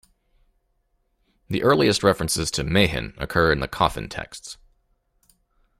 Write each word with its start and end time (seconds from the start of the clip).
The 1.47 1.61
earliest 1.61 2.01
references 2.01 2.49
to 2.49 2.63
Mehen 2.63 3.13
occur 3.21 3.51
in 3.51 3.59
the 3.59 3.67
Coffin 3.67 4.09
Texts. 4.09 4.57